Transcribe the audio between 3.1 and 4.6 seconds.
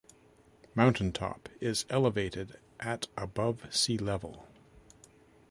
above sea level.